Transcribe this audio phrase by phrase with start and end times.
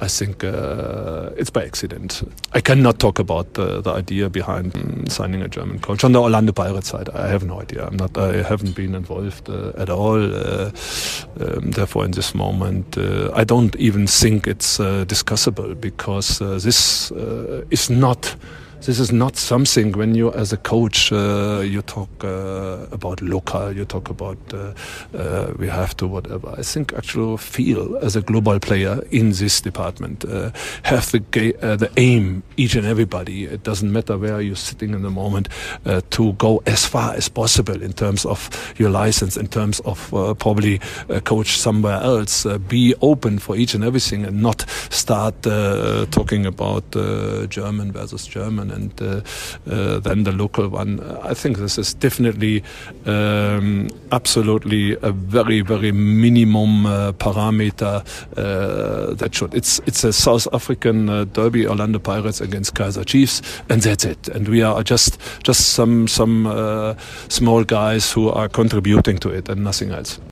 [0.00, 2.22] I think uh, it's by accident.
[2.52, 6.20] I cannot talk about the, the idea behind um, signing a German coach on the
[6.20, 7.08] Orlando Pirates side.
[7.10, 7.86] I have no idea.
[7.86, 8.16] I'm not.
[8.16, 10.22] I haven't been involved uh, at all.
[10.22, 10.70] Uh,
[11.40, 16.60] um, therefore, in this moment, uh, I don't even think it's uh, discussable because uh,
[16.62, 17.10] this
[17.70, 18.36] is not
[18.82, 23.72] this is not something when you as a coach uh, you talk uh, about local
[23.72, 24.72] you talk about uh,
[25.14, 26.54] uh we have to whatever.
[26.56, 30.50] I think actually feel as a global player in this department uh,
[30.84, 33.44] have the uh, the aim each and everybody.
[33.44, 35.48] It doesn't matter where you're sitting in the moment
[36.10, 40.80] to go as far as possible in terms of your license in terms of probably
[41.24, 42.46] coach somewhere else.
[42.68, 45.42] Be open for each and everything and not start
[46.10, 46.90] talking about
[47.50, 49.20] german versus german and uh,
[49.70, 51.00] uh, then the local one.
[51.22, 52.62] I think this is definitely
[53.06, 58.04] um, absolutely a very very minimum uh, parameter
[59.18, 59.54] that should.
[59.54, 64.28] It's it's a South African derby, Orlando Pirates against Kaizer Chiefs, and that's it.
[64.28, 66.96] And we are just just some some
[67.28, 70.18] small guys who are contributing to it and nothing else.